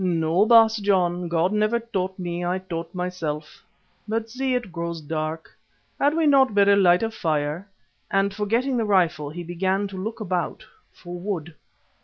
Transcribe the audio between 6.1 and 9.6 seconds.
we not better light a fire," and forgetting the rifle he